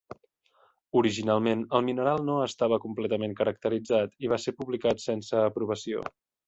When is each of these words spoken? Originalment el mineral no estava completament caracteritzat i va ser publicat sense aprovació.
Originalment 1.01 1.61
el 1.79 1.85
mineral 1.91 2.25
no 2.31 2.39
estava 2.47 2.81
completament 2.89 3.39
caracteritzat 3.43 4.21
i 4.27 4.35
va 4.35 4.45
ser 4.47 4.59
publicat 4.63 5.09
sense 5.11 5.43
aprovació. 5.51 6.09